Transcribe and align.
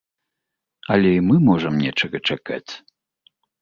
Але 0.95 1.11
і 1.17 1.21
мы 1.27 1.35
можам 1.51 1.73
нечага 1.85 2.25
чакаць. 2.29 2.67